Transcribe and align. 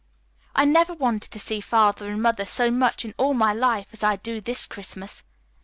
"I 0.55 0.65
never 0.65 0.95
wanted 0.95 1.29
to 1.31 1.39
see 1.39 1.61
Father 1.61 2.09
and 2.09 2.23
Mother 2.23 2.43
so 2.45 2.71
much 2.71 3.05
in 3.05 3.13
all 3.19 3.35
my 3.35 3.53
life 3.53 3.89
as 3.93 4.03
I 4.03 4.15
do 4.15 4.41
this 4.41 4.65
Christmas. 4.65 5.21